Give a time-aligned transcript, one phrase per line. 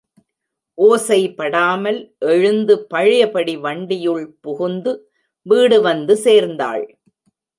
[0.77, 1.99] ஓசைபடாமல்
[2.25, 4.93] எழுந்து பழையபடி வண்டியுள் புகுந்து
[5.45, 6.83] வீடு வந்து சேர்ந்தாள்.